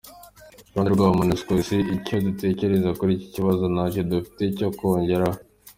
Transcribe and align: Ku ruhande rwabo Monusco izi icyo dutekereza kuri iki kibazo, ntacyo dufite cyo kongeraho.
Ku 0.61 0.73
ruhande 0.73 0.89
rwabo 0.95 1.13
Monusco 1.21 1.49
izi 1.61 1.77
icyo 1.95 2.15
dutekereza 2.25 2.89
kuri 2.99 3.11
iki 3.15 3.27
kibazo, 3.35 3.63
ntacyo 3.73 4.01
dufite 4.11 4.43
cyo 4.57 4.67
kongeraho. 4.77 5.39